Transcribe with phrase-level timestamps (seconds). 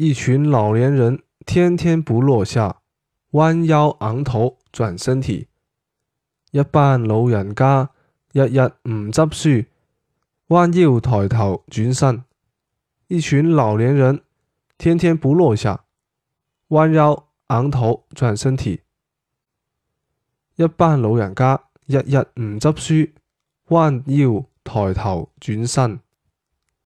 [0.00, 2.82] 一群老年人天天不落下
[3.32, 5.48] 弯腰昂头转身体。
[6.52, 7.90] 一班老人家
[8.32, 9.68] 日日唔执输
[10.54, 12.22] 弯腰抬头转身。
[13.08, 14.22] 一群老年人
[14.78, 15.84] 天天不落下
[16.68, 18.82] 弯腰昂头转身体。
[20.54, 23.10] 一班老人家日日唔执输
[23.74, 25.98] 弯腰抬头转身。